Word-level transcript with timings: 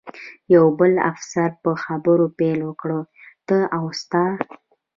یو 0.55 0.65
بل 0.79 0.93
افسر 1.11 1.49
په 1.63 1.71
خبرو 1.83 2.25
پیل 2.39 2.59
وکړ، 2.65 2.89
ته 3.47 3.57
او 3.77 3.83
ستا. 4.01 4.23